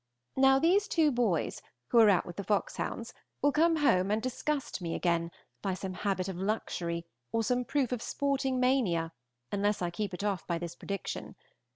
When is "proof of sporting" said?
7.63-8.59